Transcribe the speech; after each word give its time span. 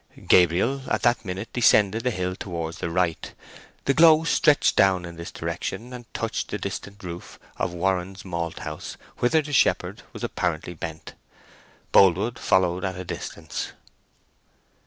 Gabriel, 0.27 0.81
at 0.89 1.03
that 1.03 1.23
minute, 1.23 1.53
descended 1.53 2.03
the 2.03 2.09
hill 2.09 2.35
towards 2.35 2.79
the 2.79 2.89
right. 2.89 3.35
The 3.85 3.93
glow 3.93 4.23
stretched 4.23 4.75
down 4.75 5.05
in 5.05 5.15
this 5.15 5.31
direction 5.31 5.91
now, 5.91 5.97
and 5.97 6.11
touched 6.11 6.47
the 6.49 6.57
distant 6.57 7.03
roof 7.03 7.37
of 7.57 7.75
Warren's 7.75 8.23
Malthouse—whither 8.23 9.43
the 9.43 9.53
shepherd 9.53 10.01
was 10.11 10.23
apparently 10.23 10.73
bent: 10.73 11.13
Boldwood 11.91 12.39
followed 12.39 12.83
at 12.83 12.95
a 12.97 13.05
distance. 13.05 13.73